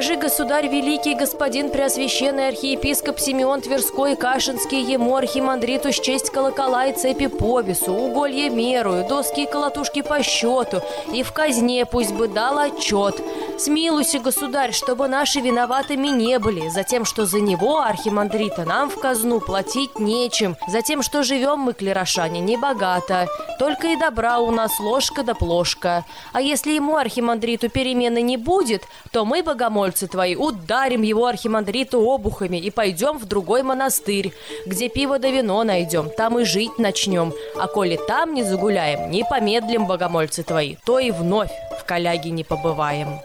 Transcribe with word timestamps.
Скажи, 0.00 0.16
государь 0.16 0.66
великий, 0.66 1.14
господин 1.14 1.68
преосвященный 1.68 2.48
архиепископ 2.48 3.20
Симеон 3.20 3.60
Тверской, 3.60 4.16
Кашинский, 4.16 4.80
ему 4.80 5.14
архимандриту 5.14 5.92
счесть 5.92 6.30
колокола 6.30 6.86
и 6.86 6.94
цепи 6.94 7.26
по 7.26 7.60
весу, 7.60 7.92
уголье 7.92 8.48
мерую, 8.48 9.06
доски 9.06 9.42
и 9.42 9.46
колотушки 9.46 10.00
по 10.00 10.22
счету, 10.22 10.80
и 11.12 11.22
в 11.22 11.32
казне 11.32 11.84
пусть 11.84 12.14
бы 12.14 12.28
дал 12.28 12.58
отчет. 12.58 13.20
Смилуйся, 13.62 14.20
государь, 14.20 14.72
чтобы 14.72 15.06
наши 15.06 15.40
виноватыми 15.40 16.08
не 16.08 16.38
были, 16.38 16.70
за 16.70 16.82
тем, 16.82 17.04
что 17.04 17.26
за 17.26 17.40
него, 17.40 17.80
архимандрита, 17.80 18.64
нам 18.64 18.88
в 18.88 18.98
казну 18.98 19.38
платить 19.38 19.98
нечем, 19.98 20.56
за 20.66 20.80
тем, 20.80 21.02
что 21.02 21.22
живем 21.22 21.58
мы, 21.58 21.74
клерошане, 21.74 22.40
небогато, 22.40 23.28
только 23.58 23.88
и 23.88 23.96
добра 23.96 24.38
у 24.38 24.50
нас 24.50 24.80
ложка 24.80 25.22
да 25.22 25.34
плошка. 25.34 26.06
А 26.32 26.40
если 26.40 26.72
ему, 26.72 26.96
архимандриту, 26.96 27.68
перемены 27.68 28.22
не 28.22 28.38
будет, 28.38 28.84
то 29.12 29.26
мы, 29.26 29.42
богомольцы 29.42 30.06
твои, 30.06 30.36
ударим 30.36 31.02
его, 31.02 31.26
архимандриту, 31.26 32.00
обухами 32.00 32.56
и 32.56 32.70
пойдем 32.70 33.18
в 33.18 33.26
другой 33.26 33.62
монастырь, 33.62 34.32
где 34.64 34.88
пиво 34.88 35.18
да 35.18 35.28
вино 35.28 35.64
найдем, 35.64 36.08
там 36.08 36.38
и 36.38 36.44
жить 36.44 36.78
начнем. 36.78 37.34
А 37.58 37.66
коли 37.66 38.00
там 38.08 38.32
не 38.32 38.42
загуляем, 38.42 39.10
не 39.10 39.22
помедлим, 39.22 39.86
богомольцы 39.86 40.44
твои, 40.44 40.76
то 40.86 40.98
и 40.98 41.10
вновь 41.10 41.52
в 41.78 41.84
коляге 41.84 42.30
не 42.30 42.42
побываем». 42.42 43.20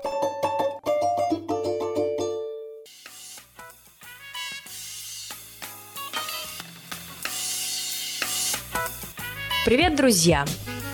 Привет, 9.66 9.96
друзья! 9.96 10.46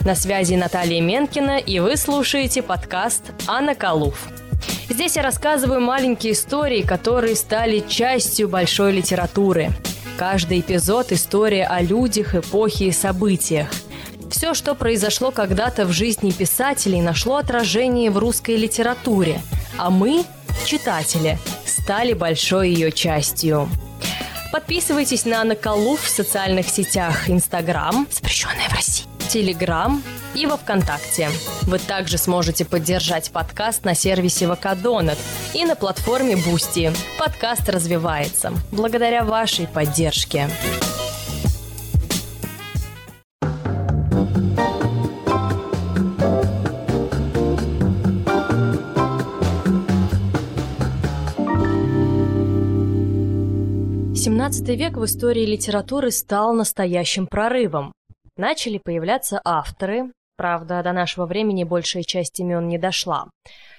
На 0.05 0.15
связи 0.15 0.53
Наталья 0.53 1.01
Менкина, 1.01 1.57
и 1.57 1.79
вы 1.79 1.97
слушаете 1.97 2.61
подкаст 2.61 3.33
«Анна 3.45 3.75
Калуф». 3.75 4.29
Здесь 4.87 5.17
я 5.17 5.23
рассказываю 5.23 5.81
маленькие 5.81 6.31
истории, 6.31 6.81
которые 6.81 7.35
стали 7.35 7.83
частью 7.85 8.47
большой 8.47 8.93
литературы. 8.93 9.71
Каждый 10.17 10.61
эпизод– 10.61 11.07
история 11.11 11.65
о 11.65 11.81
людях, 11.81 12.33
эпохе 12.33 12.85
и 12.85 12.91
событиях. 12.93 13.67
Все, 14.29 14.53
что 14.53 14.73
произошло 14.73 15.31
когда-то 15.31 15.85
в 15.85 15.91
жизни 15.91 16.31
писателей, 16.31 17.01
нашло 17.01 17.35
отражение 17.35 18.09
в 18.09 18.17
русской 18.19 18.55
литературе, 18.55 19.41
а 19.77 19.89
мы, 19.89 20.23
читатели, 20.63 21.37
стали 21.65 22.13
большой 22.13 22.69
ее 22.69 22.93
частью. 22.93 23.67
Подписывайтесь 24.51 25.23
на 25.25 25.43
Наколув 25.45 26.01
в 26.01 26.09
социальных 26.09 26.67
сетях 26.67 27.29
Инстаграм, 27.29 28.05
запрещенная 28.11 28.67
в 28.67 28.73
России, 28.73 29.05
Телеграм 29.29 30.03
и 30.35 30.45
во 30.45 30.57
Вконтакте. 30.57 31.29
Вы 31.63 31.79
также 31.79 32.17
сможете 32.17 32.65
поддержать 32.65 33.31
подкаст 33.31 33.85
на 33.85 33.95
сервисе 33.95 34.47
Вакадонат 34.47 35.17
и 35.53 35.63
на 35.63 35.75
платформе 35.75 36.35
Бусти. 36.35 36.91
Подкаст 37.17 37.69
развивается 37.69 38.51
благодаря 38.71 39.23
вашей 39.23 39.67
поддержке. 39.67 40.49
17 54.23 54.69
век 54.77 54.97
в 54.97 55.05
истории 55.05 55.47
литературы 55.47 56.11
стал 56.11 56.53
настоящим 56.53 57.25
прорывом. 57.25 57.91
Начали 58.37 58.77
появляться 58.77 59.41
авторы, 59.43 60.11
правда, 60.37 60.83
до 60.83 60.93
нашего 60.93 61.25
времени 61.25 61.63
большая 61.63 62.03
часть 62.03 62.39
имен 62.39 62.67
не 62.67 62.77
дошла. 62.77 63.31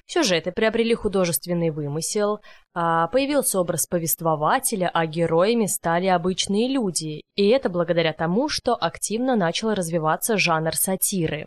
Сюжеты 0.08 0.50
приобрели 0.50 0.94
художественный 0.94 1.70
вымысел, 1.70 2.40
а 2.74 3.06
появился 3.06 3.60
образ 3.60 3.86
повествователя, 3.86 4.90
а 4.92 5.06
героями 5.06 5.66
стали 5.66 6.08
обычные 6.08 6.66
люди, 6.66 7.22
и 7.36 7.46
это 7.46 7.68
благодаря 7.68 8.12
тому, 8.12 8.48
что 8.48 8.74
активно 8.74 9.36
начал 9.36 9.72
развиваться 9.74 10.38
жанр 10.38 10.74
сатиры. 10.74 11.46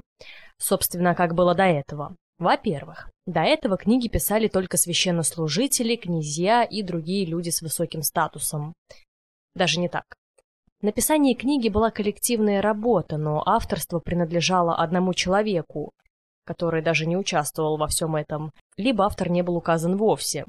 Собственно, 0.57 1.15
как 1.15 1.35
было 1.35 1.53
до 1.53 1.63
этого. 1.63 2.15
Во-первых, 2.37 3.09
до 3.25 3.41
этого 3.41 3.77
книги 3.77 4.07
писали 4.07 4.47
только 4.47 4.77
священнослужители, 4.77 5.95
князья 5.95 6.63
и 6.63 6.81
другие 6.83 7.25
люди 7.25 7.49
с 7.49 7.61
высоким 7.61 8.01
статусом. 8.01 8.73
Даже 9.55 9.79
не 9.79 9.87
так. 9.87 10.03
Написание 10.81 11.33
книги 11.33 11.69
была 11.69 11.91
коллективная 11.91 12.61
работа, 12.61 13.17
но 13.17 13.41
авторство 13.45 13.99
принадлежало 13.99 14.75
одному 14.75 15.13
человеку, 15.13 15.91
который 16.45 16.81
даже 16.81 17.05
не 17.05 17.15
участвовал 17.15 17.77
во 17.77 17.87
всем 17.87 18.15
этом, 18.15 18.51
либо 18.75 19.05
автор 19.05 19.29
не 19.29 19.41
был 19.41 19.55
указан 19.55 19.95
вовсе. 19.95 20.45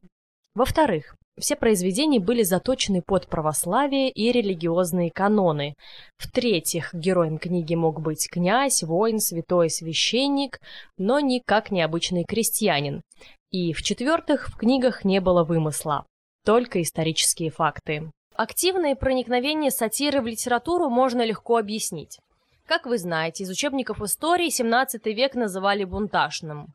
Во-вторых, 0.55 1.15
все 1.39 1.55
произведения 1.55 2.19
были 2.19 2.43
заточены 2.43 3.03
под 3.03 3.29
православие 3.29 4.11
и 4.11 4.33
религиозные 4.33 5.11
каноны. 5.11 5.75
В-третьих, 6.17 6.95
героем 6.95 7.39
книги 7.39 7.75
мог 7.75 8.01
быть 8.01 8.29
князь, 8.31 8.83
воин, 8.83 9.21
святой 9.21 9.69
священник, 9.69 10.61
но 10.97 11.21
никак 11.21 11.71
не 11.71 11.83
обычный 11.83 12.25
крестьянин. 12.25 13.03
И 13.51 13.75
в-четвертых, 13.75 14.49
в 14.49 14.57
книгах 14.57 15.05
не 15.05 15.21
было 15.21 15.45
вымысла, 15.45 16.07
только 16.45 16.81
исторические 16.81 17.51
факты. 17.51 18.11
Активное 18.35 18.95
проникновение 18.95 19.71
сатиры 19.71 20.23
в 20.23 20.27
литературу 20.27 20.89
можно 20.89 21.25
легко 21.25 21.59
объяснить. 21.59 22.19
Как 22.67 22.87
вы 22.87 22.99
знаете, 22.99 23.45
из 23.45 23.51
учебников 23.51 24.01
истории 24.01 24.49
17 24.49 25.05
век 25.07 25.35
называли 25.35 25.85
бунтажным. 25.85 26.69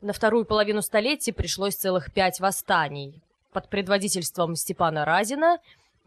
На 0.00 0.12
вторую 0.12 0.44
половину 0.44 0.82
столетия 0.82 1.32
пришлось 1.32 1.74
целых 1.74 2.12
пять 2.12 2.40
восстаний 2.40 3.22
под 3.52 3.68
предводительством 3.68 4.54
Степана 4.56 5.04
Разина 5.04 5.58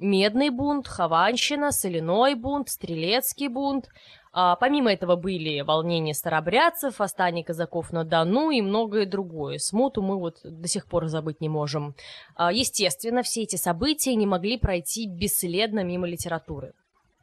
Медный 0.01 0.49
бунт, 0.49 0.87
Хованщина, 0.87 1.71
Соляной 1.71 2.33
бунт, 2.33 2.69
Стрелецкий 2.69 3.49
бунт. 3.49 3.87
А, 4.33 4.55
помимо 4.55 4.91
этого 4.91 5.15
были 5.15 5.61
волнения 5.61 6.15
старобрядцев, 6.15 6.97
восстание 6.97 7.45
казаков 7.45 7.91
на 7.91 8.03
Дону 8.03 8.49
и 8.49 8.61
многое 8.61 9.05
другое. 9.05 9.59
Смуту 9.59 10.01
мы 10.01 10.17
вот 10.17 10.39
до 10.43 10.67
сих 10.67 10.87
пор 10.87 11.05
забыть 11.05 11.39
не 11.39 11.49
можем. 11.49 11.93
А, 12.35 12.51
естественно, 12.51 13.21
все 13.21 13.43
эти 13.43 13.57
события 13.57 14.15
не 14.15 14.25
могли 14.25 14.57
пройти 14.57 15.05
бесследно 15.05 15.83
мимо 15.83 16.07
литературы. 16.07 16.73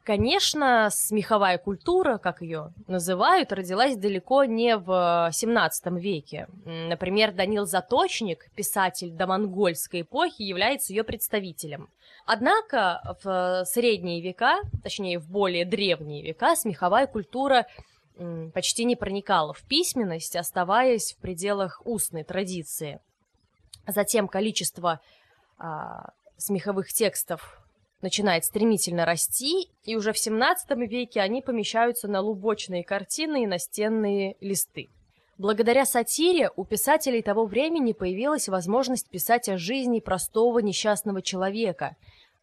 Конечно, 0.09 0.89
смеховая 0.91 1.59
культура, 1.59 2.17
как 2.17 2.41
ее 2.41 2.73
называют, 2.87 3.51
родилась 3.51 3.95
далеко 3.95 4.43
не 4.43 4.75
в 4.75 5.29
17 5.31 5.85
веке. 6.01 6.47
Например, 6.65 7.31
Данил 7.31 7.67
Заточник, 7.67 8.49
писатель 8.55 9.11
домонгольской 9.11 10.01
эпохи, 10.01 10.41
является 10.41 10.93
ее 10.93 11.03
представителем. 11.03 11.89
Однако 12.25 13.17
в 13.21 13.65
средние 13.65 14.19
века, 14.19 14.61
точнее 14.81 15.19
в 15.19 15.29
более 15.29 15.63
древние 15.63 16.23
века, 16.23 16.55
смеховая 16.55 17.05
культура 17.05 17.67
почти 18.55 18.85
не 18.85 18.95
проникала 18.95 19.53
в 19.53 19.61
письменность, 19.61 20.35
оставаясь 20.35 21.13
в 21.13 21.17
пределах 21.17 21.83
устной 21.85 22.23
традиции. 22.23 22.99
Затем 23.85 24.27
количество 24.27 25.01
а, 25.59 26.13
смеховых 26.37 26.91
текстов 26.91 27.59
начинает 28.01 28.45
стремительно 28.45 29.05
расти, 29.05 29.69
и 29.83 29.95
уже 29.95 30.13
в 30.13 30.17
17 30.17 30.69
веке 30.89 31.21
они 31.21 31.41
помещаются 31.41 32.07
на 32.07 32.21
лубочные 32.21 32.83
картины 32.83 33.43
и 33.43 33.47
настенные 33.47 34.35
листы. 34.39 34.87
Благодаря 35.37 35.85
сатире 35.85 36.51
у 36.55 36.65
писателей 36.65 37.21
того 37.21 37.45
времени 37.45 37.93
появилась 37.93 38.49
возможность 38.49 39.09
писать 39.09 39.47
о 39.47 39.57
жизни 39.57 40.01
простого 40.01 40.59
несчастного 40.59 41.21
человека, 41.21 41.95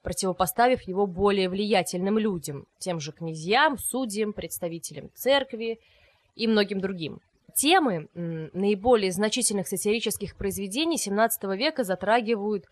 противопоставив 0.02 0.82
его 0.82 1.06
более 1.06 1.50
влиятельным 1.50 2.16
людям, 2.16 2.66
тем 2.78 3.00
же 3.00 3.12
князьям, 3.12 3.76
судьям, 3.76 4.32
представителям 4.32 5.10
церкви 5.14 5.78
и 6.36 6.46
многим 6.46 6.80
другим. 6.80 7.20
Темы 7.54 8.08
наиболее 8.14 9.12
значительных 9.12 9.66
сатирических 9.66 10.36
произведений 10.36 10.96
XVII 10.96 11.56
века 11.56 11.84
затрагивают 11.84 12.64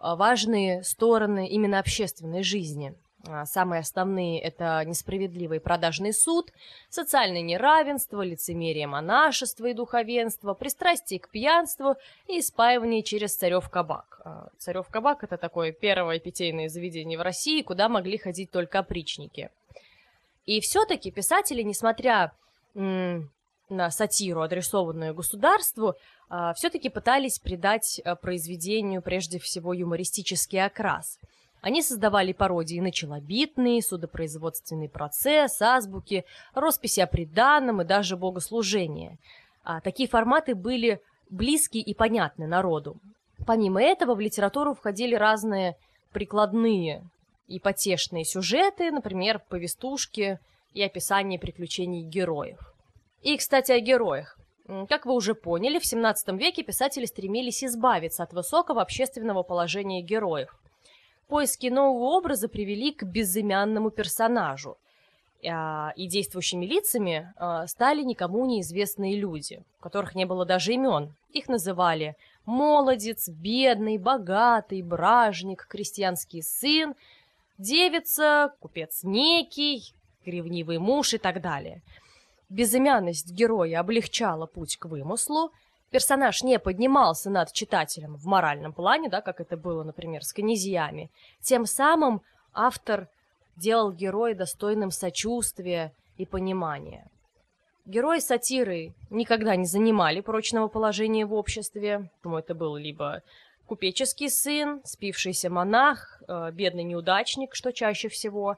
важные 0.00 0.82
стороны 0.82 1.48
именно 1.48 1.78
общественной 1.78 2.42
жизни. 2.42 2.94
А, 3.28 3.44
самые 3.44 3.80
основные– 3.80 4.40
это 4.42 4.82
несправедливый 4.84 5.60
продажный 5.60 6.12
суд, 6.12 6.50
социальное 6.88 7.42
неравенство, 7.42 8.22
лицемерие 8.22 8.86
монашества 8.86 9.66
и 9.66 9.74
духовенства, 9.74 10.54
пристрастие 10.54 11.20
к 11.20 11.28
пьянству 11.28 11.96
и 12.26 12.40
спаивание 12.40 13.02
через 13.02 13.36
царев 13.36 13.68
кабак. 13.68 14.20
А, 14.24 14.48
царев 14.58 14.88
кабак– 14.88 15.22
это 15.24 15.36
такое 15.36 15.72
первое 15.72 16.18
питейное 16.18 16.68
заведение 16.68 17.18
в 17.18 17.22
России, 17.22 17.62
куда 17.62 17.88
могли 17.88 18.16
ходить 18.16 18.50
только 18.50 18.78
опричники. 18.78 19.50
И 20.46 20.60
все-таки 20.60 21.10
писатели, 21.10 21.62
несмотря 21.62 22.32
на 23.70 23.90
сатиру, 23.90 24.42
адресованную 24.42 25.14
государству, 25.14 25.94
а, 26.28 26.52
все-таки 26.54 26.88
пытались 26.88 27.38
придать 27.38 28.00
а, 28.04 28.16
произведению 28.16 29.02
прежде 29.02 29.38
всего 29.38 29.72
юмористический 29.72 30.64
окрас. 30.64 31.18
Они 31.60 31.82
создавали 31.82 32.32
пародии 32.32 32.80
на 32.80 32.90
челобитный, 32.90 33.82
судопроизводственный 33.82 34.88
процесс, 34.88 35.60
азбуки, 35.60 36.24
росписи 36.54 37.00
о 37.00 37.06
преданном 37.06 37.82
и 37.82 37.84
даже 37.84 38.16
богослужение. 38.16 39.18
А 39.62 39.80
такие 39.80 40.08
форматы 40.08 40.54
были 40.54 41.00
близки 41.28 41.78
и 41.78 41.94
понятны 41.94 42.46
народу. 42.46 42.96
Помимо 43.46 43.82
этого 43.82 44.14
в 44.14 44.20
литературу 44.20 44.74
входили 44.74 45.14
разные 45.14 45.76
прикладные 46.12 47.04
и 47.46 47.58
потешные 47.58 48.24
сюжеты, 48.24 48.90
например, 48.90 49.40
повестушки 49.48 50.38
и 50.72 50.82
описание 50.82 51.38
приключений 51.38 52.02
героев. 52.02 52.69
И, 53.22 53.36
кстати, 53.36 53.72
о 53.72 53.80
героях. 53.80 54.38
Как 54.88 55.04
вы 55.04 55.14
уже 55.14 55.34
поняли, 55.34 55.78
в 55.78 55.84
17 55.84 56.28
веке 56.38 56.62
писатели 56.62 57.04
стремились 57.04 57.64
избавиться 57.64 58.22
от 58.22 58.32
высокого 58.32 58.82
общественного 58.82 59.42
положения 59.42 60.00
героев. 60.00 60.54
Поиски 61.28 61.66
нового 61.66 62.16
образа 62.16 62.48
привели 62.48 62.92
к 62.92 63.02
безымянному 63.02 63.90
персонажу. 63.90 64.76
А, 65.48 65.92
и 65.96 66.06
действующими 66.06 66.66
лицами 66.66 67.32
а, 67.36 67.66
стали 67.66 68.02
никому 68.02 68.44
неизвестные 68.46 69.16
люди, 69.16 69.62
у 69.78 69.82
которых 69.82 70.14
не 70.14 70.26
было 70.26 70.44
даже 70.44 70.74
имен. 70.74 71.14
Их 71.32 71.48
называли 71.48 72.14
молодец, 72.44 73.28
бедный, 73.28 73.96
богатый, 73.96 74.82
бражник, 74.82 75.66
крестьянский 75.68 76.42
сын, 76.42 76.94
девица, 77.58 78.52
купец 78.60 79.02
некий, 79.02 79.94
ревнивый 80.26 80.78
муж 80.78 81.14
и 81.14 81.18
так 81.18 81.40
далее. 81.40 81.80
Безымянность 82.50 83.30
героя 83.30 83.78
облегчала 83.78 84.46
путь 84.46 84.76
к 84.76 84.86
вымыслу, 84.86 85.52
персонаж 85.90 86.42
не 86.42 86.58
поднимался 86.58 87.30
над 87.30 87.52
читателем 87.52 88.16
в 88.16 88.26
моральном 88.26 88.72
плане, 88.72 89.08
да, 89.08 89.20
как 89.20 89.40
это 89.40 89.56
было, 89.56 89.84
например, 89.84 90.24
с 90.24 90.32
князьями. 90.32 91.10
Тем 91.40 91.64
самым 91.64 92.22
автор 92.52 93.08
делал 93.56 93.92
героя 93.92 94.34
достойным 94.34 94.90
сочувствия 94.90 95.92
и 96.16 96.26
понимания. 96.26 97.08
Герои 97.86 98.18
сатиры 98.18 98.94
никогда 99.10 99.54
не 99.54 99.64
занимали 99.64 100.20
прочного 100.20 100.66
положения 100.66 101.26
в 101.26 101.34
обществе. 101.34 102.10
Ну, 102.24 102.36
это 102.36 102.54
был 102.54 102.76
либо 102.76 103.22
купеческий 103.66 104.28
сын, 104.28 104.80
спившийся 104.84 105.50
монах, 105.50 106.20
э, 106.26 106.50
бедный 106.52 106.82
неудачник, 106.82 107.54
что 107.54 107.72
чаще 107.72 108.08
всего. 108.08 108.56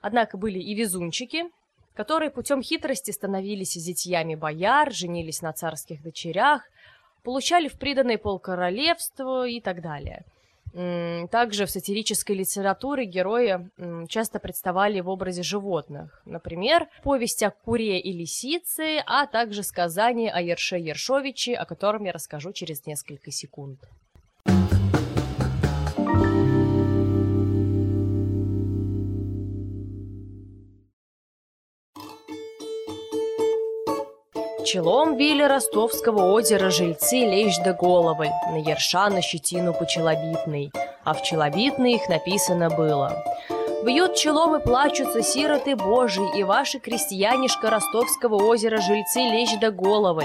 Однако 0.00 0.38
были 0.38 0.58
и 0.58 0.74
везунчики, 0.74 1.44
которые 1.96 2.30
путем 2.30 2.62
хитрости 2.62 3.10
становились 3.10 3.74
зятьями 3.74 4.34
бояр, 4.34 4.92
женились 4.92 5.42
на 5.42 5.52
царских 5.52 6.02
дочерях, 6.02 6.62
получали 7.24 7.68
в 7.68 7.78
приданное 7.78 8.18
полкоролевства 8.18 9.48
и 9.48 9.60
так 9.60 9.82
далее– 9.82 10.24
также 11.30 11.64
в 11.64 11.70
сатирической 11.70 12.36
литературе 12.36 13.06
герои 13.06 13.70
часто 14.08 14.38
представали 14.38 15.00
в 15.00 15.08
образе 15.08 15.42
животных. 15.42 16.20
Например, 16.26 16.86
повесть 17.02 17.42
о 17.42 17.50
куре 17.50 17.98
и 17.98 18.12
лисице, 18.12 19.02
а 19.06 19.26
также 19.26 19.62
сказание 19.62 20.30
о 20.30 20.42
Ерше 20.42 20.76
Ершовиче, 20.76 21.54
о 21.54 21.64
котором 21.64 22.04
я 22.04 22.12
расскажу 22.12 22.52
через 22.52 22.84
несколько 22.84 23.30
секунд. 23.30 23.80
Челом 34.66 35.16
били 35.16 35.44
ростовского 35.44 36.32
озера 36.32 36.70
жильцы 36.70 37.18
лечь 37.18 37.56
да 37.64 37.72
головы, 37.72 38.30
на 38.50 38.56
ерша 38.56 39.08
на 39.10 39.22
щетину 39.22 39.72
почелобитный, 39.72 40.72
а 41.04 41.14
в 41.14 41.22
челобитной 41.22 41.92
их 41.92 42.08
написано 42.08 42.68
было 42.68 43.22
Бьют 43.84 44.14
челом 44.14 44.56
и 44.56 44.58
плачутся 44.58 45.22
сироты 45.22 45.76
Божии, 45.76 46.38
и 46.38 46.42
ваши 46.42 46.78
крестьянишка 46.78 47.70
Ростовского 47.70 48.36
озера 48.42 48.80
жильцы 48.80 49.20
лечь 49.20 49.58
да 49.60 49.70
головы. 49.70 50.24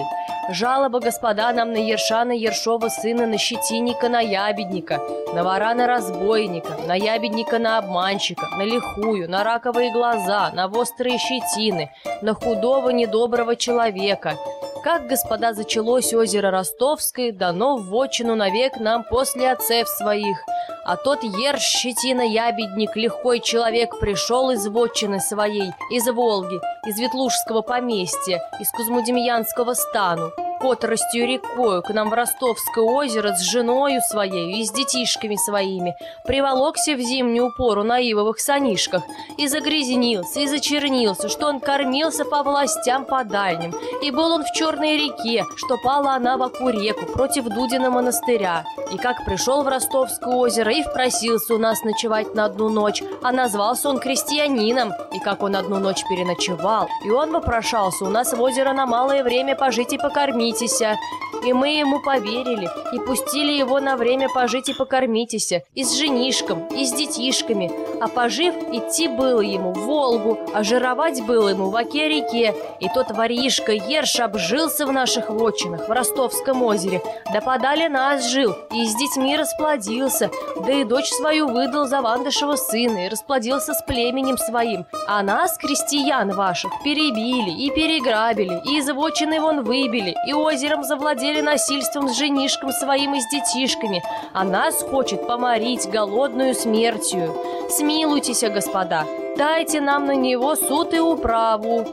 Жалоба 0.50 1.00
господа 1.00 1.52
нам 1.54 1.72
на 1.72 1.78
Ершана 1.78 2.32
Ершова 2.32 2.90
сына 2.90 3.28
на 3.28 3.38
щетинника 3.38 4.10
на 4.10 4.22
ябедника, 4.22 5.02
на 5.34 5.44
ворана 5.44 5.86
разбойника, 5.86 6.78
на 6.88 6.96
ябедника 6.96 7.60
на 7.60 7.78
обманщика, 7.78 8.48
на 8.58 8.64
лихую, 8.64 9.30
на 9.30 9.44
раковые 9.44 9.92
глаза, 9.92 10.52
на 10.54 10.68
острые 10.68 11.18
щетины, 11.18 11.92
на 12.22 12.34
худого 12.34 12.90
недоброго 12.90 13.56
человека. 13.56 14.38
Как, 14.84 15.08
господа, 15.08 15.54
зачалось 15.54 16.14
озеро 16.14 16.52
Ростовское, 16.52 17.32
дано 17.32 17.78
в 17.78 17.86
вотчину 17.90 18.36
навек 18.36 18.78
нам 18.78 19.04
после 19.04 19.52
отцев 19.52 19.88
своих– 19.88 20.38
а 20.84 20.98
тот 20.98 21.24
ерш 21.24 21.62
щетина 21.62 22.22
ябедник, 22.22 22.96
легкой 22.96 23.40
человек, 23.40 24.00
пришел 24.00 24.50
из 24.50 24.68
вотчины 24.68 25.20
своей, 25.20 25.72
из 25.92 26.08
Волги, 26.08 26.60
из 26.88 27.00
Ветлужского 27.00 27.62
поместья, 27.62 28.42
из 28.60 28.70
Кузмодемьянского 28.72 29.74
стану 29.74 30.32
отростью 30.64 31.28
рекою 31.28 31.82
к 31.82 31.90
нам 31.90 32.10
в 32.10 32.14
Ростовское 32.14 32.84
озеро 32.84 33.34
с 33.34 33.42
женою 33.42 34.02
своей 34.02 34.62
и 34.62 34.66
с 34.66 34.72
детишками 34.72 35.36
своими, 35.36 35.96
приволокся 36.26 36.94
в 36.94 37.00
зимнюю 37.00 37.52
пору 37.56 37.84
на 37.84 38.00
ивовых 38.00 38.40
санишках, 38.40 39.04
и 39.38 39.48
загрязнился, 39.48 40.42
и 40.42 40.48
зачернился, 40.48 41.30
что 41.30 41.48
он 41.48 41.60
кормился 41.60 42.26
по 42.26 42.44
властям 42.44 43.06
по 43.06 43.24
дальним, 43.24 43.74
и 44.02 44.12
был 44.12 44.32
он 44.32 44.44
в 44.44 44.52
Черной 44.52 44.98
реке, 44.98 45.46
что 45.56 45.78
пала 45.78 46.14
она 46.16 46.38
в 46.38 46.70
реку 46.70 47.06
против 47.06 47.46
Дудина 47.46 47.90
монастыря. 47.90 48.64
И 48.92 48.98
как 48.98 49.26
пришел 49.26 49.64
в 49.64 49.68
Ростовское 49.68 50.34
озеро 50.34 50.72
и 50.72 50.84
впросился 50.84 51.56
у 51.56 51.58
нас 51.58 51.84
ночевать 51.84 52.36
на 52.36 52.46
одну 52.46 52.70
ночь, 52.70 53.04
а 53.22 53.32
назвался 53.32 53.90
он 53.90 54.00
крестьянином, 54.00 54.94
и 55.14 55.20
как 55.20 55.44
он 55.44 55.56
одну 55.56 55.80
ночь 55.80 56.04
переночевал, 56.10 56.90
и 57.06 57.10
он 57.10 57.32
вопрошался 57.32 58.06
у 58.06 58.10
нас 58.10 58.34
в 58.34 58.42
озеро 58.42 58.74
на 58.74 58.86
малое 58.86 59.24
время 59.24 59.56
пожить 59.56 59.94
и 59.94 59.98
покормить, 59.98 60.51
покормитеся. 60.52 60.98
И 61.44 61.54
мы 61.54 61.70
ему 61.70 62.00
поверили, 62.00 62.70
и 62.94 63.00
пустили 63.00 63.52
его 63.52 63.80
на 63.80 63.96
время 63.96 64.30
пожить 64.30 64.70
и 64.70 64.74
покормитеся, 64.76 65.64
и 65.74 65.84
с 65.84 65.94
женишком, 65.94 66.68
и 66.68 66.86
с 66.86 66.94
детишками. 66.94 67.72
А 68.00 68.08
пожив, 68.08 68.54
идти 68.72 69.08
было 69.08 69.42
ему 69.42 69.74
в 69.74 69.80
Волгу, 69.80 70.38
а 70.54 70.64
жировать 70.64 71.22
было 71.24 71.50
ему 71.50 71.70
в 71.72 71.76
Оке-реке. 71.76 72.54
И 72.80 72.88
тот 72.90 73.10
воришка 73.12 73.72
Ерш 73.72 74.20
обжился 74.20 74.86
в 74.86 74.92
наших 74.92 75.30
вотчинах, 75.30 75.88
в 75.88 75.92
Ростовском 75.92 76.62
озере. 76.62 77.02
Да 77.34 77.42
подали 77.42 77.88
нас 77.88 78.30
жил, 78.30 78.54
и 78.72 78.86
с 78.86 78.96
детьми 78.96 79.36
расплодился, 79.36 80.30
да 80.64 80.72
и 80.74 80.84
дочь 80.84 81.10
свою 81.10 81.48
выдал 81.48 81.88
за 81.88 82.02
Вандышева 82.02 82.56
сына, 82.56 83.06
и 83.06 83.10
расплодился 83.10 83.74
с 83.74 83.82
племенем 83.82 84.38
своим. 84.38 84.86
А 85.08 85.24
нас, 85.24 85.58
крестьян 85.58 86.32
ваших, 86.32 86.72
перебили 86.84 87.66
и 87.66 87.72
переграбили, 87.72 88.62
и 88.66 88.78
из 88.78 88.90
вотчины 88.92 89.42
вон 89.42 89.64
выбили, 89.64 90.16
и 90.28 90.34
озером 90.42 90.84
завладели 90.84 91.42
насильством 91.42 92.10
с 92.10 92.18
женишком 92.18 92.72
своим 92.72 93.16
и 93.16 93.22
с 93.22 93.30
детишками, 93.30 94.04
а 94.34 94.44
нас 94.44 94.82
хочет 94.82 95.26
поморить 95.28 95.90
голодную 95.90 96.54
смертью. 96.54 97.36
Смилуйтесь, 97.70 98.42
господа, 98.42 99.06
дайте 99.38 99.82
нам 99.82 100.06
на 100.06 100.16
него 100.16 100.56
суд 100.56 100.94
и 100.94 101.00
управу. 101.00 101.88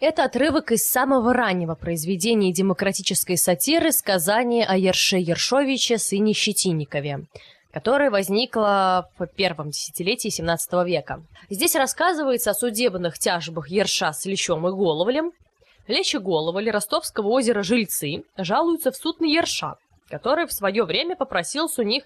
Это 0.00 0.24
отрывок 0.24 0.70
из 0.70 0.88
самого 0.88 1.34
раннего 1.34 1.74
произведения 1.74 2.52
демократической 2.52 3.36
сатиры 3.36 3.90
«Сказание 3.90 4.64
о 4.64 4.76
Ерше 4.76 5.16
Ершовиче, 5.16 5.98
сыне 5.98 6.32
Щетинникове», 6.32 7.26
которое 7.76 8.10
возникло 8.10 9.10
в 9.18 9.26
первом 9.26 9.68
десятилетии 9.68 10.30
XVII 10.30 10.86
века. 10.86 11.22
Здесь 11.50 11.76
рассказывается 11.76 12.52
о 12.52 12.54
судебных 12.54 13.18
тяжбах 13.18 13.68
Ерша 13.68 14.14
с 14.14 14.24
Лещом 14.24 14.66
и 14.66 14.70
Головлем. 14.70 15.32
Лещ 15.86 16.14
и 16.14 16.18
Головоль 16.18 16.70
Ростовского 16.70 17.28
озера 17.28 17.62
жильцы 17.62 18.22
жалуются 18.38 18.92
в 18.92 18.96
суд 18.96 19.20
на 19.20 19.26
Ерша, 19.26 19.74
который 20.08 20.46
в 20.46 20.54
свое 20.54 20.84
время 20.84 21.16
попросился 21.16 21.82
у 21.82 21.84
них 21.84 22.04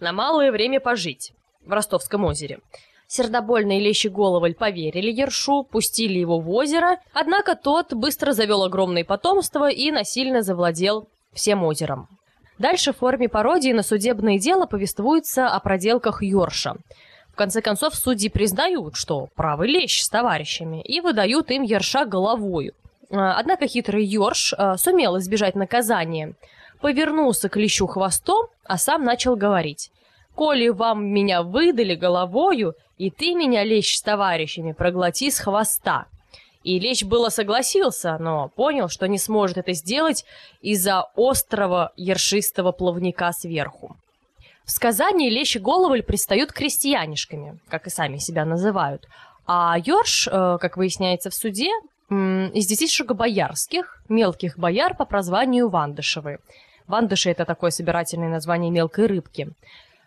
на 0.00 0.14
малое 0.14 0.50
время 0.50 0.80
пожить 0.80 1.34
в 1.66 1.70
Ростовском 1.70 2.24
озере. 2.24 2.60
Сердобольные 3.06 3.78
Лещ 3.78 4.06
и 4.06 4.08
Головоль 4.08 4.54
поверили 4.54 5.12
Ершу, 5.12 5.64
пустили 5.64 6.18
его 6.18 6.40
в 6.40 6.50
озеро, 6.50 6.98
однако 7.12 7.56
тот 7.56 7.92
быстро 7.92 8.32
завел 8.32 8.62
огромное 8.62 9.04
потомство 9.04 9.68
и 9.68 9.90
насильно 9.90 10.40
завладел 10.40 11.08
всем 11.34 11.62
озером. 11.62 12.08
Дальше 12.60 12.92
в 12.92 12.98
форме 12.98 13.26
пародии 13.30 13.72
на 13.72 13.82
судебное 13.82 14.38
дело 14.38 14.66
повествуется 14.66 15.48
о 15.48 15.58
проделках 15.60 16.22
Йорша. 16.22 16.76
В 17.32 17.34
конце 17.34 17.62
концов, 17.62 17.94
судьи 17.94 18.28
признают, 18.28 18.96
что 18.96 19.28
правый 19.34 19.70
лещ 19.70 20.02
с 20.02 20.10
товарищами, 20.10 20.82
и 20.82 21.00
выдают 21.00 21.50
им 21.50 21.62
Ерша 21.62 22.04
головою. 22.04 22.74
А, 23.10 23.38
однако 23.38 23.66
хитрый 23.66 24.04
Йорш 24.04 24.52
а, 24.52 24.76
сумел 24.76 25.18
избежать 25.18 25.54
наказания. 25.54 26.34
Повернулся 26.82 27.48
к 27.48 27.56
лещу 27.56 27.86
хвостом, 27.86 28.48
а 28.64 28.76
сам 28.76 29.04
начал 29.04 29.36
говорить. 29.36 29.90
«Коли 30.34 30.68
вам 30.68 31.06
меня 31.06 31.42
выдали 31.42 31.94
головою, 31.94 32.74
и 32.98 33.10
ты 33.10 33.34
меня, 33.34 33.64
лещ 33.64 33.96
с 33.96 34.02
товарищами, 34.02 34.72
проглоти 34.72 35.30
с 35.30 35.38
хвоста». 35.38 36.08
И 36.62 36.78
Лещ 36.78 37.04
было 37.04 37.30
согласился, 37.30 38.18
но 38.18 38.48
понял, 38.48 38.88
что 38.88 39.06
не 39.06 39.18
сможет 39.18 39.58
это 39.58 39.72
сделать 39.72 40.24
из-за 40.60 41.06
острого 41.16 41.92
ершистого 41.96 42.72
плавника 42.72 43.32
сверху. 43.32 43.96
В 44.64 44.70
сказании 44.70 45.30
Лещ 45.30 45.56
и 45.56 45.58
Головоль 45.58 46.02
предстают 46.02 46.52
крестьянишками, 46.52 47.58
как 47.68 47.86
и 47.86 47.90
сами 47.90 48.18
себя 48.18 48.44
называют, 48.44 49.08
а 49.46 49.76
Йорш, 49.78 50.28
э, 50.28 50.58
как 50.60 50.76
выясняется 50.76 51.30
в 51.30 51.34
суде, 51.34 51.70
из 52.10 52.66
детишек 52.66 53.12
боярских, 53.12 54.02
мелких 54.08 54.58
бояр 54.58 54.96
по 54.96 55.04
прозванию 55.04 55.68
Вандышевы. 55.68 56.38
Вандыши– 56.88 57.30
это 57.32 57.44
такое 57.44 57.70
собирательное 57.70 58.28
название 58.28 58.72
мелкой 58.72 59.06
рыбки. 59.06 59.48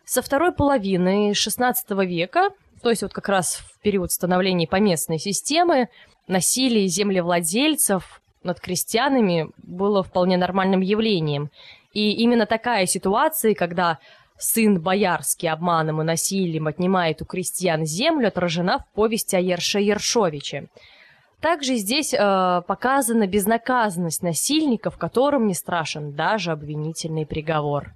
Со 0.04 0.22
второй 0.22 0.52
половины 0.52 1.32
XVI 1.32 1.74
века, 2.06 2.50
то 2.82 2.90
есть 2.90 3.04
вот 3.04 3.14
как 3.14 3.30
раз 3.30 3.56
в 3.56 3.80
период 3.80 4.12
становления 4.12 4.68
поместной 4.68 5.18
системы, 5.18 5.88
насилие 6.28 6.88
землевладельцев 6.88 8.22
над 8.44 8.60
крестьянами 8.60 9.50
было 9.58 10.04
вполне 10.04 10.38
нормальным 10.38 10.82
явлением. 10.82 11.50
И 11.94 12.12
именно 12.12 12.46
такая 12.46 12.86
ситуация, 12.86 13.54
когда 13.54 14.00
сын 14.38 14.80
боярский 14.82 15.50
обманом 15.50 16.02
и 16.02 16.06
насилием 16.06 16.68
отнимает 16.68 17.22
у 17.22 17.26
крестьян 17.26 17.86
землю, 17.86 18.28
отражена 18.28 18.80
в 18.80 18.88
повести 18.94 19.36
о 19.36 19.40
Ерше 19.40 19.80
Ершовиче. 19.80 20.68
Также 21.40 21.76
здесь 21.76 22.14
э, 22.14 22.62
показана 22.68 23.28
безнаказанность 23.28 24.24
насильников, 24.24 24.98
которым 24.98 25.48
не 25.48 25.54
страшен 25.54 26.14
даже 26.14 26.52
обвинительный 26.52 27.26
приговор. 27.26 27.94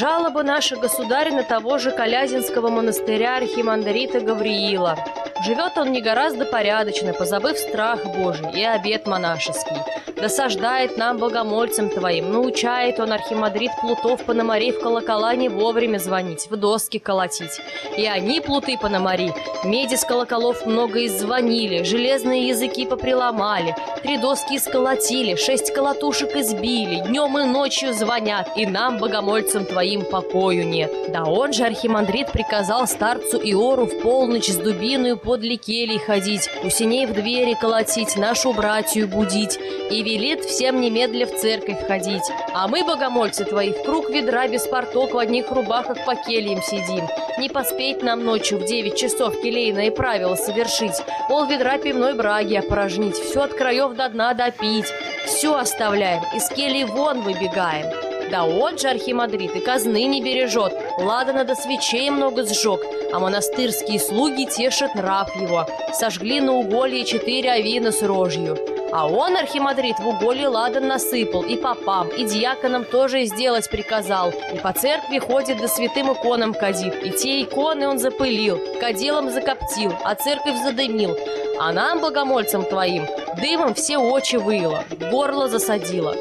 Жалоба 0.00 0.42
наша 0.42 0.76
государя 0.76 1.30
на 1.30 1.42
того 1.42 1.76
же 1.76 1.90
Калязинского 1.90 2.70
монастыря 2.70 3.36
архимандрита 3.36 4.20
Гавриила. 4.20 4.96
Живет 5.44 5.78
он 5.78 5.92
не 5.92 6.02
гораздо 6.02 6.44
порядочно, 6.44 7.14
позабыв 7.14 7.58
страх 7.58 8.04
Божий 8.04 8.50
и 8.52 8.62
обет 8.62 9.06
монашеский. 9.06 9.76
Досаждает 10.20 10.98
нам, 10.98 11.16
богомольцам 11.16 11.88
твоим, 11.88 12.30
научает 12.30 13.00
он 13.00 13.10
архимандрит 13.10 13.70
плутов 13.80 14.22
Пономарей 14.26 14.72
в 14.72 14.78
колокола 14.78 15.34
не 15.34 15.48
вовремя 15.48 15.96
звонить, 15.96 16.48
в 16.50 16.56
доски 16.56 16.98
колотить. 16.98 17.58
И 17.96 18.04
они, 18.04 18.42
плуты 18.42 18.76
Пономари, 18.76 19.32
меди 19.64 19.94
с 19.94 20.04
колоколов 20.04 20.66
много 20.66 21.06
иззвонили, 21.06 21.84
железные 21.84 22.48
языки 22.48 22.84
поприломали, 22.84 23.74
три 24.02 24.18
доски 24.18 24.58
сколотили, 24.58 25.36
шесть 25.36 25.72
колотушек 25.72 26.36
избили, 26.36 27.00
днем 27.06 27.38
и 27.38 27.44
ночью 27.44 27.94
звонят, 27.94 28.50
и 28.56 28.66
нам, 28.66 28.98
богомольцам 28.98 29.64
твоим, 29.64 30.04
покою 30.04 30.66
нет. 30.66 30.92
Да 31.08 31.24
он 31.24 31.54
же, 31.54 31.64
архимандрит, 31.64 32.30
приказал 32.30 32.86
старцу 32.86 33.38
Иору 33.38 33.86
в 33.86 34.02
полночь 34.02 34.48
с 34.48 34.56
дубиной 34.56 35.16
подле 35.30 35.56
келий 35.58 36.00
ходить, 36.00 36.50
у 36.64 36.70
синей 36.70 37.06
в 37.06 37.12
двери 37.12 37.54
колотить, 37.54 38.16
нашу 38.16 38.52
братью 38.52 39.06
будить, 39.06 39.60
и 39.88 40.02
велит 40.02 40.44
всем 40.44 40.80
немедля 40.80 41.24
в 41.24 41.36
церковь 41.36 41.86
ходить. 41.86 42.24
А 42.52 42.66
мы, 42.66 42.82
богомольцы 42.82 43.44
твои, 43.44 43.72
в 43.72 43.80
круг 43.84 44.10
ведра 44.10 44.48
без 44.48 44.66
порток 44.66 45.14
в 45.14 45.18
одних 45.18 45.52
рубахах 45.52 46.04
по 46.04 46.16
кельям 46.16 46.60
сидим. 46.62 47.06
Не 47.38 47.48
поспеть 47.48 48.02
нам 48.02 48.24
ночью 48.24 48.58
в 48.58 48.64
девять 48.64 48.96
часов 48.96 49.40
келейное 49.40 49.92
правило 49.92 50.34
совершить, 50.34 51.00
пол 51.28 51.46
ведра 51.46 51.78
пивной 51.78 52.14
браги 52.14 52.56
опорожнить, 52.56 53.14
все 53.14 53.42
от 53.42 53.54
краев 53.54 53.94
до 53.94 54.08
дна 54.08 54.34
допить. 54.34 54.92
Все 55.26 55.54
оставляем, 55.54 56.24
из 56.34 56.48
кельи 56.48 56.82
вон 56.82 57.20
выбегаем. 57.20 58.09
Да 58.30 58.44
он 58.44 58.78
же 58.78 58.88
архимандрит 58.88 59.56
и 59.56 59.60
казны 59.60 60.04
не 60.04 60.22
бережет, 60.22 60.72
ладано 60.98 61.44
до 61.44 61.56
свечей 61.56 62.10
много 62.10 62.44
сжег, 62.44 62.80
а 63.12 63.18
монастырские 63.18 63.98
слуги 63.98 64.46
тешат 64.46 64.94
нрав 64.94 65.34
его. 65.34 65.66
Сожгли 65.92 66.40
на 66.40 66.52
уголье 66.52 67.04
четыре 67.04 67.50
авина 67.50 67.90
с 67.90 68.02
рожью. 68.02 68.56
А 68.92 69.06
он, 69.06 69.36
архимандрит, 69.36 69.98
в 69.98 70.06
уголье 70.06 70.48
ладан 70.48 70.88
насыпал, 70.88 71.42
и 71.42 71.56
попам, 71.56 72.08
и 72.08 72.24
дьяконам 72.24 72.84
тоже 72.84 73.24
сделать 73.24 73.68
приказал. 73.70 74.30
И 74.52 74.58
по 74.58 74.72
церкви 74.72 75.18
ходит 75.18 75.58
да 75.58 75.68
святым 75.68 76.12
иконам 76.12 76.54
кадит. 76.54 77.04
И 77.04 77.10
те 77.10 77.42
иконы 77.42 77.86
он 77.88 77.98
запылил, 77.98 78.60
кадилом 78.80 79.30
закоптил, 79.30 79.92
а 80.04 80.14
церковь 80.14 80.60
задымил. 80.64 81.16
А 81.60 81.72
нам, 81.72 82.00
богомольцам 82.00 82.64
твоим, 82.64 83.06
дымом 83.40 83.74
все 83.74 83.98
очи 83.98 84.36
выило, 84.36 84.84
горло 85.10 85.46
засадило. 85.46 86.16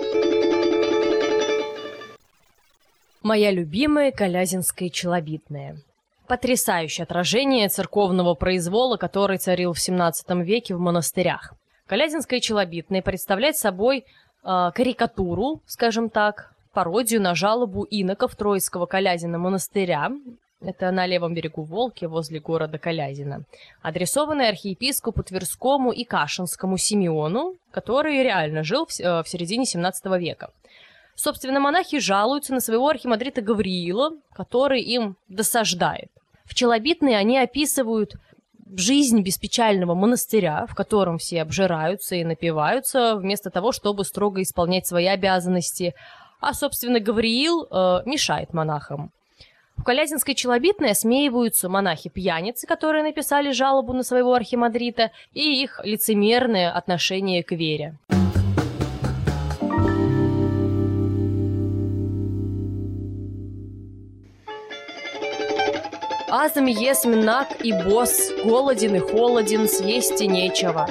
Моя 3.21 3.51
любимая 3.51 4.13
Колязинская 4.13 4.89
челобитная. 4.89 5.77
Потрясающее 6.27 7.03
отражение 7.03 7.67
церковного 7.67 8.33
произвола, 8.33 8.95
который 8.95 9.37
царил 9.37 9.73
в 9.73 9.77
XVII 9.77 10.41
веке 10.43 10.73
в 10.73 10.79
монастырях. 10.79 11.53
Колязинская 11.85 12.39
челобитная 12.39 13.01
представляет 13.01 13.57
собой 13.57 14.05
э, 14.05 14.71
карикатуру, 14.73 15.61
скажем 15.65 16.09
так, 16.09 16.53
пародию 16.71 17.21
на 17.21 17.35
жалобу 17.35 17.83
иноков 17.83 18.37
Троицкого 18.37 18.85
Колязина 18.85 19.37
монастыря, 19.37 20.11
это 20.61 20.91
на 20.91 21.05
левом 21.05 21.33
берегу 21.33 21.63
Волки, 21.63 22.05
возле 22.05 22.39
города 22.39 22.77
Колязина, 22.77 23.43
адресованная 23.81 24.49
архиепископу 24.49 25.23
Тверскому 25.23 25.91
и 25.91 26.05
Кашинскому 26.05 26.77
Симеону, 26.77 27.55
который 27.71 28.23
реально 28.23 28.63
жил 28.63 28.85
в, 28.85 28.97
э, 28.97 29.23
середине 29.25 29.65
17 29.65 30.17
века. 30.17 30.51
Собственно, 31.21 31.59
монахи 31.59 31.99
жалуются 31.99 32.53
на 32.53 32.61
своего 32.61 32.87
архимандрита 32.87 33.41
Гавриила, 33.41 34.11
который 34.31 34.81
им 34.81 35.17
досаждает. 35.27 36.09
В 36.45 36.55
челобитной 36.55 37.17
они 37.17 37.37
описывают 37.37 38.13
жизнь 38.73 39.21
беспечального 39.21 39.95
монастыря, 39.95 40.65
в 40.69 40.75
котором 40.75 41.17
все 41.17 41.41
обжираются 41.41 42.15
и 42.15 42.23
напиваются, 42.23 43.17
вместо 43.17 43.49
того, 43.49 43.73
чтобы 43.73 44.05
строго 44.05 44.41
исполнять 44.41 44.87
свои 44.87 45.07
обязанности. 45.07 45.93
А, 46.39 46.53
собственно, 46.53 47.01
Гавриил 47.01 47.67
э, 47.69 48.03
мешает 48.05 48.53
монахам. 48.53 49.11
В 49.75 49.83
Колязинской 49.83 50.35
челобитной 50.35 50.91
осмеиваются 50.91 51.67
монахи-пьяницы, 51.67 52.65
которые 52.65 53.03
написали 53.03 53.51
жалобу 53.51 53.91
на 53.91 54.03
своего 54.03 54.35
архимандрита, 54.35 55.11
и 55.33 55.61
их 55.61 55.81
лицемерное 55.83 56.71
отношение 56.71 57.43
к 57.43 57.51
вере. 57.51 57.97
Азм 66.49 66.65
есм 66.65 67.11
наг 67.11 67.47
и 67.63 67.71
босс, 67.71 68.31
голоден 68.43 68.95
и 68.95 68.99
холоден, 68.99 69.67
съесть 69.69 70.19
и 70.19 70.25
нечего. 70.27 70.89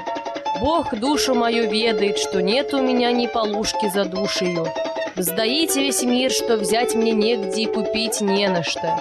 Бог 0.61 0.95
душу 0.95 1.35
мою 1.35 1.69
ведает, 1.69 2.17
что 2.19 2.41
нет 2.41 2.73
у 2.75 2.81
меня 2.81 3.11
ни 3.11 3.27
полушки 3.27 3.91
за 3.93 4.05
душею. 4.05 4.69
Сдаите 5.17 5.81
весь 5.81 6.05
мир, 6.05 6.31
что 6.31 6.59
взять 6.59 6.95
мне 6.95 7.11
негде 7.11 7.63
и 7.63 7.67
купить 7.67 8.21
не 8.21 8.49
на 8.49 8.63
что. 8.63 9.01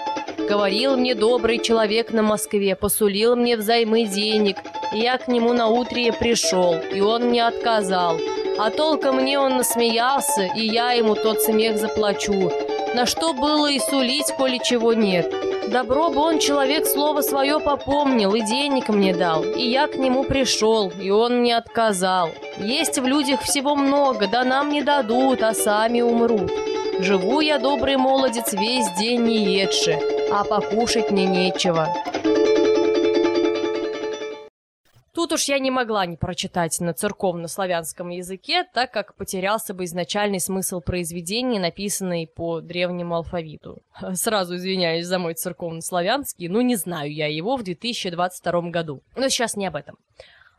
Говорил 0.49 0.97
мне 0.97 1.13
добрый 1.13 1.59
человек 1.59 2.11
на 2.11 2.23
Москве, 2.23 2.75
посулил 2.75 3.35
мне 3.35 3.55
взаймы 3.55 4.05
денег, 4.05 4.57
и 4.93 4.99
я 4.99 5.19
к 5.19 5.27
нему 5.27 5.53
на 5.53 5.67
утрие 5.67 6.11
пришел, 6.11 6.73
и 6.73 7.01
он 7.01 7.25
мне 7.25 7.45
отказал. 7.45 8.17
А 8.57 8.71
толком 8.71 9.17
мне 9.17 9.37
он 9.37 9.57
насмеялся, 9.57 10.49
и 10.55 10.65
я 10.65 10.93
ему 10.93 11.13
тот 11.13 11.39
смех 11.39 11.77
заплачу. 11.77 12.51
На 12.95 13.05
что 13.05 13.33
было 13.33 13.69
и 13.69 13.77
сулить, 13.77 14.33
коли 14.35 14.59
чего 14.63 14.93
нет. 14.93 15.31
Добро 15.71 16.09
бы 16.09 16.21
он 16.21 16.39
человек 16.39 16.87
слово 16.87 17.21
свое 17.21 17.59
попомнил 17.59 18.33
и 18.33 18.41
денег 18.41 18.87
мне 18.87 19.13
дал, 19.13 19.43
и 19.43 19.61
я 19.61 19.87
к 19.87 19.95
нему 19.95 20.23
пришел, 20.23 20.89
и 20.97 21.09
он 21.09 21.41
мне 21.41 21.57
отказал. 21.57 22.29
Есть 22.57 22.97
в 22.97 23.05
людях 23.05 23.41
всего 23.41 23.75
много, 23.75 24.27
да 24.27 24.45
нам 24.45 24.69
не 24.69 24.81
дадут, 24.81 25.43
а 25.43 25.53
сами 25.53 25.99
умрут. 25.99 26.51
Живу 26.99 27.41
я, 27.41 27.59
добрый 27.59 27.97
молодец, 27.97 28.53
весь 28.53 28.89
день 28.97 29.23
не 29.23 29.59
едши, 29.59 29.99
а 30.31 30.45
покушать 30.45 31.11
мне 31.11 31.25
нечего. 31.25 31.89
Уж 35.37 35.43
я 35.43 35.59
не 35.59 35.69
могла 35.69 36.07
не 36.07 36.17
прочитать 36.17 36.79
на 36.79 36.93
церковно-славянском 36.93 38.09
языке, 38.09 38.63
так 38.73 38.91
как 38.91 39.13
потерялся 39.13 39.75
бы 39.75 39.83
изначальный 39.83 40.39
смысл 40.39 40.81
произведения, 40.81 41.59
написанный 41.59 42.25
по 42.25 42.59
древнему 42.59 43.15
алфавиту. 43.15 43.83
Сразу 44.13 44.55
извиняюсь 44.55 45.05
за 45.05 45.19
мой 45.19 45.35
церковно-славянский, 45.35 46.47
ну 46.47 46.61
не 46.61 46.75
знаю 46.75 47.13
я 47.13 47.27
его 47.27 47.55
в 47.55 47.61
2022 47.61 48.61
году. 48.71 49.03
Но 49.15 49.29
сейчас 49.29 49.55
не 49.55 49.67
об 49.67 49.75
этом. 49.75 49.99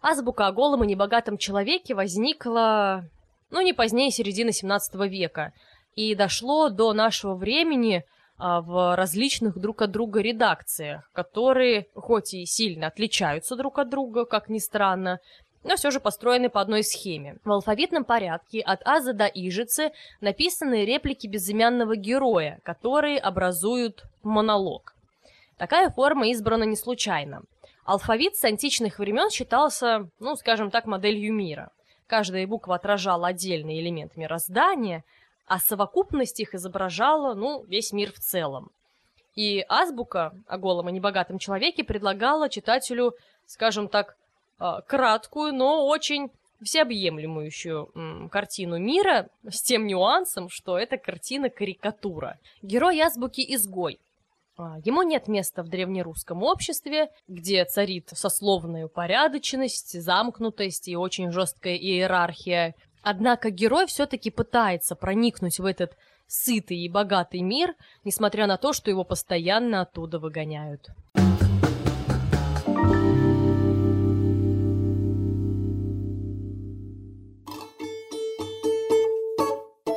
Азбука 0.00 0.46
о 0.46 0.52
голом 0.52 0.84
и 0.84 0.86
небогатом 0.86 1.38
человеке 1.38 1.94
возникла, 1.94 3.04
ну, 3.50 3.60
не 3.62 3.72
позднее 3.72 4.12
середины 4.12 4.52
17 4.52 4.94
века, 5.10 5.52
и 5.96 6.14
дошло 6.14 6.68
до 6.68 6.92
нашего 6.92 7.34
времени– 7.34 8.04
в 8.38 8.96
различных 8.96 9.58
друг 9.58 9.82
от 9.82 9.90
друга 9.90 10.20
редакциях, 10.20 11.10
которые 11.12 11.88
хоть 11.94 12.34
и 12.34 12.46
сильно 12.46 12.86
отличаются 12.86 13.56
друг 13.56 13.78
от 13.78 13.90
друга, 13.90 14.24
как 14.24 14.48
ни 14.48 14.58
странно, 14.58 15.20
но 15.64 15.76
все 15.76 15.90
же 15.90 15.98
построены 15.98 16.48
по 16.48 16.60
одной 16.60 16.84
схеме. 16.84 17.36
В 17.44 17.50
алфавитном 17.50 18.04
порядке 18.04 18.60
от 18.60 18.86
Аза 18.86 19.12
до 19.12 19.26
Ижицы 19.26 19.90
написаны 20.20 20.84
реплики 20.84 21.26
безымянного 21.26 21.96
героя, 21.96 22.60
которые 22.62 23.18
образуют 23.18 24.04
монолог. 24.22 24.94
Такая 25.56 25.90
форма 25.90 26.28
избрана 26.28 26.62
не 26.62 26.76
случайно. 26.76 27.42
Алфавит 27.84 28.36
с 28.36 28.44
античных 28.44 29.00
времен 29.00 29.30
считался, 29.30 30.08
ну, 30.20 30.36
скажем 30.36 30.70
так, 30.70 30.86
моделью 30.86 31.34
мира. 31.34 31.70
Каждая 32.06 32.46
буква 32.46 32.76
отражала 32.76 33.28
отдельный 33.28 33.80
элемент 33.80 34.16
мироздания– 34.16 35.04
а 35.48 35.58
совокупность 35.58 36.40
их 36.40 36.54
изображала, 36.54 37.34
ну, 37.34 37.64
весь 37.64 37.92
мир 37.92 38.12
в 38.12 38.18
целом. 38.18 38.70
И 39.34 39.64
азбука 39.68 40.32
о 40.46 40.58
голом 40.58 40.88
и 40.88 40.92
небогатом 40.92 41.38
человеке 41.38 41.84
предлагала 41.84 42.48
читателю, 42.48 43.14
скажем 43.46 43.88
так, 43.88 44.16
а, 44.58 44.80
краткую, 44.82 45.54
но 45.54 45.86
очень 45.86 46.30
всеобъемлющую 46.62 48.28
картину 48.30 48.78
мира 48.78 49.28
с 49.48 49.62
тем 49.62 49.86
нюансом, 49.86 50.48
что 50.48 50.76
это 50.76 50.98
картина-карикатура. 50.98 52.38
Герой 52.62 53.00
азбуки– 53.00 53.44
изгой. 53.54 53.98
А, 54.56 54.76
ему 54.84 55.02
нет 55.02 55.28
места 55.28 55.62
в 55.62 55.68
древнерусском 55.68 56.42
обществе, 56.42 57.10
где 57.28 57.64
царит 57.64 58.08
сословная 58.12 58.86
упорядоченность, 58.86 60.02
замкнутость 60.02 60.88
и 60.88 60.96
очень 60.96 61.30
жесткая 61.30 61.76
иерархия. 61.76 62.74
Однако 63.02 63.50
герой 63.50 63.86
все-таки 63.86 64.30
пытается 64.30 64.94
проникнуть 64.94 65.58
в 65.58 65.64
этот 65.64 65.96
сытый 66.26 66.78
и 66.78 66.88
богатый 66.88 67.40
мир, 67.40 67.74
несмотря 68.04 68.46
на 68.46 68.56
то, 68.56 68.72
что 68.72 68.90
его 68.90 69.04
постоянно 69.04 69.82
оттуда 69.82 70.18
выгоняют. 70.18 70.88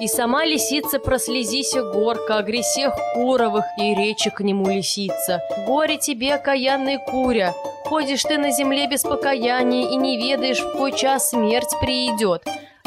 И 0.01 0.07
сама 0.07 0.45
лисица 0.45 0.97
прослезися 0.99 1.83
горка, 1.83 2.37
о 2.37 2.41
гресех 2.41 2.91
куровых, 3.13 3.65
и 3.77 3.93
речи 3.93 4.31
к 4.31 4.39
нему 4.39 4.67
лисица. 4.67 5.41
Горе 5.67 5.97
тебе, 5.97 6.33
окаянный 6.33 6.97
куря, 6.97 7.53
ходишь 7.85 8.23
ты 8.23 8.39
на 8.39 8.49
земле 8.49 8.87
без 8.87 9.03
покаяния 9.03 9.91
и 9.91 9.95
не 9.97 10.17
ведаешь, 10.17 10.59
в 10.59 10.71
какой 10.71 10.97
час 10.97 11.29
смерть 11.29 11.75
приидет. 11.79 12.41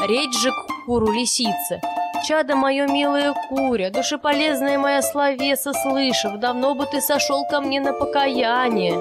Речь 0.07 0.39
же 0.39 0.51
к 0.51 0.85
куру 0.85 1.11
лисица. 1.11 1.81
Чадо 2.27 2.57
мое 2.57 2.87
милое 2.87 3.35
куря, 3.49 3.89
душеполезная 3.89 4.79
моя 4.79 5.01
словеса 5.01 5.73
слышав, 5.73 6.39
давно 6.39 6.75
бы 6.75 6.85
ты 6.85 7.01
сошел 7.01 7.47
ко 7.47 7.63
мне 7.63 7.81
на 7.81 7.95
покаяние. 7.95 9.01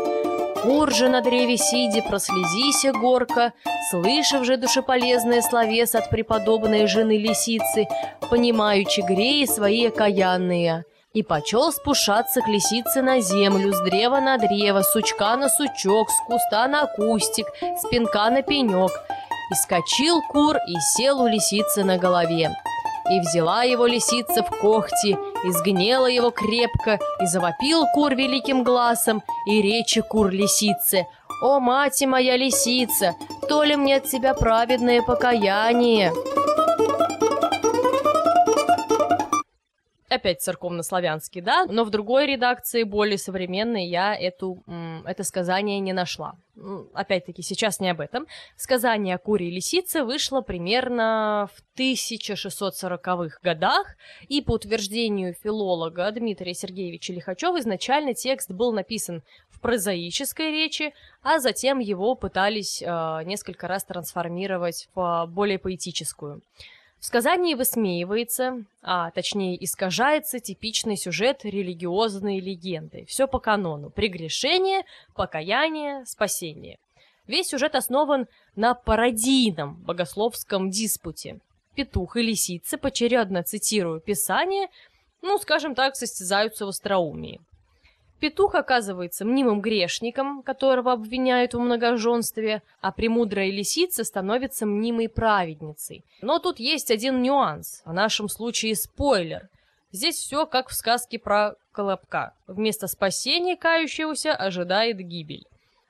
Кур 0.62 0.94
же 0.94 1.10
на 1.10 1.20
древе 1.20 1.58
сиди, 1.58 2.02
прослезися 2.02 2.94
горка, 2.94 3.52
Слышав 3.90 4.46
же 4.46 4.56
душеполезное 4.56 5.42
словес 5.42 5.94
от 5.94 6.10
преподобной 6.10 6.88
жены 6.88 7.18
лисицы, 7.18 7.86
Понимаючи 8.30 9.02
греи 9.02 9.46
свои 9.46 9.88
окаянные. 9.88 10.86
И 11.14 11.22
почел 11.22 11.72
спушаться 11.72 12.42
к 12.42 12.48
лисице 12.48 13.02
на 13.02 13.20
землю, 13.20 13.74
с 13.74 13.82
древа 13.82 14.20
на 14.20 14.38
древо, 14.38 14.82
с 14.82 14.94
сучка 14.94 15.36
на 15.36 15.50
сучок, 15.50 16.10
с 16.10 16.26
куста 16.26 16.68
на 16.68 16.88
кустик, 16.88 17.46
с 17.62 17.88
пенка 17.90 18.30
на 18.30 18.42
пенек. 18.42 18.92
И 19.52 19.56
скочил 19.56 20.22
кур 20.30 20.56
и 20.68 20.76
сел 20.96 21.22
у 21.22 21.28
лисицы 21.28 21.84
на 21.84 21.98
голове. 21.98 22.52
И 23.12 23.20
взяла 23.20 23.64
его 23.64 23.86
лисица 23.86 24.44
в 24.44 24.50
когти, 24.50 25.18
и 25.44 25.52
сгнела 25.52 26.08
его 26.08 26.32
крепко, 26.32 27.00
и 27.22 27.26
завопил 27.26 27.86
кур 27.94 28.16
великим 28.16 28.64
глазом, 28.64 29.22
и 29.46 29.62
речи 29.62 30.02
кур 30.02 30.30
лисице. 30.30 31.06
«О, 31.42 31.60
мать 31.60 32.02
моя 32.06 32.38
лисица, 32.38 33.16
то 33.50 33.64
ли 33.64 33.76
мне 33.76 33.98
от 33.98 34.06
тебя 34.06 34.34
праведное 34.34 35.02
покаяние?» 35.02 36.14
Опять 40.16 40.42
церковнославянский, 40.42 41.42
да, 41.42 41.66
но 41.66 41.84
в 41.84 41.90
другой 41.90 42.28
редакции, 42.28 42.84
более 42.84 43.18
современной, 43.18 43.86
я 43.86 44.16
эту, 44.16 44.64
это 45.06 45.24
сказание 45.24 45.80
не 45.80 45.94
нашла. 45.94 46.36
Опять-таки, 46.94 47.42
сейчас 47.42 47.80
не 47.80 47.90
об 47.90 48.00
этом. 48.00 48.28
Сказание 48.56 49.16
о 49.16 49.18
куре 49.18 49.48
и 49.48 49.52
лисице 49.52 50.04
вышло 50.04 50.42
примерно 50.42 51.50
в 51.54 51.80
1640-х 51.80 53.40
годах, 53.42 53.96
и 54.28 54.42
по 54.42 54.54
утверждению 54.54 55.34
филолога 55.34 56.12
Дмитрия 56.12 56.54
Сергеевича 56.54 57.14
Лихачева 57.14 57.60
изначально 57.60 58.14
текст 58.14 58.52
был 58.52 58.72
написан 58.72 59.24
в 59.50 59.60
прозаической 59.60 60.52
речи, 60.52 60.94
а 61.24 61.40
затем 61.40 61.80
его 61.80 62.14
пытались 62.16 62.82
э, 62.82 62.86
несколько 63.26 63.68
раз 63.68 63.84
трансформировать 63.86 64.90
в 64.94 65.26
более 65.28 65.58
поэтическую. 65.58 66.42
В 67.04 67.06
сказании 67.06 67.54
высмеивается, 67.54 68.64
а 68.82 69.12
точнее 69.12 69.62
искажается 69.62 70.40
типичный 70.40 70.96
сюжет 70.96 71.44
религиозной 71.44 72.40
легенды. 72.40 73.04
Все 73.10 73.28
по 73.28 73.40
канону. 73.40 73.90
Прегрешение, 73.90 74.86
покаяние, 75.14 76.06
спасение. 76.06 76.80
Весь 77.28 77.48
сюжет 77.48 77.76
основан 77.76 78.28
на 78.56 78.74
пародийном 78.74 79.76
богословском 79.86 80.70
диспуте. 80.70 81.42
Петух 81.76 82.16
и 82.16 82.22
лисица, 82.22 82.78
поочередно 82.78 83.44
цитирую 83.44 84.00
Писание, 84.00 84.70
ну, 85.22 85.38
скажем 85.40 85.76
так, 85.76 85.98
состязаются 85.98 86.66
в 86.66 86.70
остроумии. 86.70 87.42
Петух 88.24 88.56
оказывается 88.56 89.26
мнимым 89.26 89.60
грешником, 89.60 90.44
которого 90.44 90.94
обвиняют 90.94 91.54
в 91.54 91.60
многоженстве, 91.60 92.62
а 92.80 92.94
премудрая 92.94 93.52
лисица 93.52 94.06
становится 94.06 94.66
мнимой 94.66 95.10
праведницей. 95.10 96.06
Но 96.22 96.40
тут 96.40 96.58
есть 96.58 96.90
один 96.90 97.22
нюанс, 97.22 97.82
в 97.84 97.92
нашем 97.92 98.30
случае 98.30 98.78
спойлер. 98.78 99.50
Здесь 99.92 100.16
все 100.16 100.46
как 100.46 100.70
в 100.70 100.74
сказке 100.74 101.20
про 101.20 101.56
Колобка. 101.74 102.34
Вместо 102.48 102.88
спасения 102.88 103.58
кающегося 103.58 104.34
ожидает 104.34 105.00
гибель. 105.00 105.46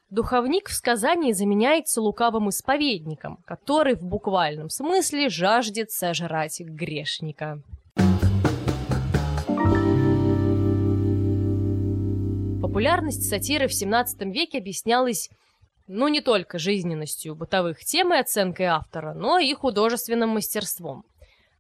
Духовник 0.09 0.69
в 0.69 0.73
сказании 0.73 1.33
заменяется 1.33 2.01
лукавым 2.01 2.49
исповедником, 2.49 3.37
который 3.45 3.93
в 3.93 4.03
буквальном 4.03 4.71
смысле 4.71 5.29
жаждет 5.29 5.91
сожрать 5.91 6.59
грешника. 6.61 7.61
Популярность 12.73 13.29
сатиры 13.29 13.67
в 13.67 13.73
17 13.73 14.21
веке 14.33 14.57
объяснялась 14.57 15.29
ну 15.85 16.07
не 16.07 16.21
только 16.21 16.57
жизненностью 16.57 17.35
бытовых 17.35 17.85
тем 17.85 18.15
и 18.15 18.17
оценкой 18.17 18.65
автора, 18.65 19.13
но 19.13 19.37
и 19.37 19.53
художественным 19.53 20.29
мастерством. 20.29 21.05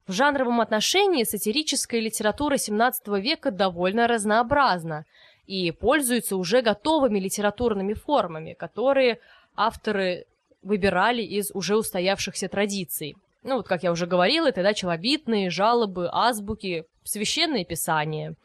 В 0.07 0.11
жанровом 0.11 0.59
отношении 0.59 1.23
сатирическая 1.23 2.01
литература 2.01 2.55
XVII 2.55 3.21
века 3.21 3.51
довольно 3.51 4.07
разнообразна 4.07 5.05
и 5.45 5.69
пользуется 5.69 6.35
уже 6.35 6.63
готовыми 6.63 7.19
литературными 7.19 7.93
формами, 7.93 8.53
которые 8.53 9.19
авторы 9.55 10.25
выбирали 10.63 11.21
из 11.21 11.51
уже 11.53 11.77
устоявшихся 11.77 12.47
традиций. 12.47 13.15
Ну 13.43 13.57
вот, 13.57 13.67
как 13.67 13.83
я 13.83 13.91
уже 13.91 14.07
говорила, 14.07 14.47
это 14.47 14.63
началобитные, 14.63 15.51
жалобы, 15.51 16.09
азбуки, 16.11 16.85
священные 17.03 17.65
писания– 17.65 18.33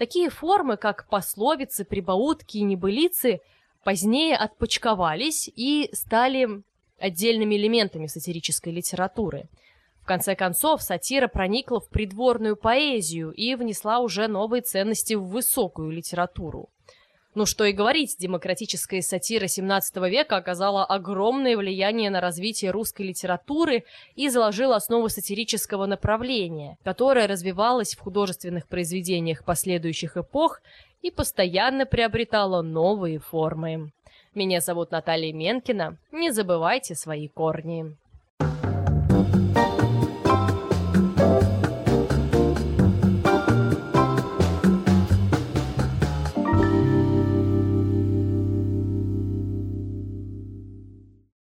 Такие 0.00 0.30
формы, 0.30 0.78
как 0.78 1.06
пословицы, 1.10 1.84
прибаутки 1.84 2.56
и 2.56 2.62
небылицы, 2.62 3.40
позднее 3.84 4.34
отпочковались 4.34 5.50
и 5.54 5.90
стали 5.92 6.62
отдельными 6.98 7.54
элементами 7.56 8.06
сатирической 8.06 8.72
литературы. 8.72 9.50
В 10.00 10.06
конце 10.06 10.34
концов, 10.34 10.80
сатира 10.80 11.28
проникла 11.28 11.80
в 11.80 11.90
придворную 11.90 12.56
поэзию 12.56 13.32
и 13.32 13.54
внесла 13.54 13.98
уже 13.98 14.26
новые 14.26 14.62
ценности 14.62 15.12
в 15.12 15.24
высокую 15.24 15.90
литературу. 15.90 16.70
Ну 17.36 17.46
что 17.46 17.64
и 17.64 17.72
говорить, 17.72 18.16
демократическая 18.18 19.00
сатира 19.02 19.44
XVII 19.44 20.10
века 20.10 20.36
оказала 20.36 20.84
огромное 20.84 21.56
влияние 21.56 22.10
на 22.10 22.20
развитие 22.20 22.72
русской 22.72 23.02
литературы 23.02 23.84
и 24.16 24.28
заложила 24.28 24.74
основу 24.74 25.08
сатирического 25.08 25.86
направления, 25.86 26.76
которое 26.82 27.28
развивалось 27.28 27.94
в 27.94 28.00
художественных 28.00 28.66
произведениях 28.66 29.44
последующих 29.44 30.16
эпох 30.16 30.60
и 31.02 31.12
постоянно 31.12 31.86
приобретало 31.86 32.62
новые 32.62 33.20
формы. 33.20 33.92
Меня 34.34 34.60
зовут 34.60 34.90
Наталья 34.90 35.32
Менкина. 35.32 35.98
Не 36.10 36.32
забывайте 36.32 36.96
свои 36.96 37.28
корни. 37.28 37.96